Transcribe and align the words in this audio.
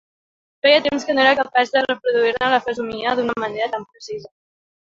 Feia 0.65 0.79
temps 0.85 1.03
que 1.09 1.15
no 1.17 1.23
era 1.25 1.35
capaç 1.41 1.73
de 1.75 1.83
reproduir-ne 1.85 2.49
la 2.55 2.63
fesomia 2.71 3.15
d'una 3.21 3.39
manera 3.45 3.73
tan 3.77 3.87
precisa. 3.93 4.35